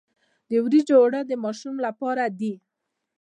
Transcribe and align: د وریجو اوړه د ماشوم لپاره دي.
د 0.49 0.51
وریجو 0.63 0.95
اوړه 1.01 1.21
د 1.25 1.31
ماشوم 1.43 1.75
لپاره 1.85 2.23
دي. 2.39 2.53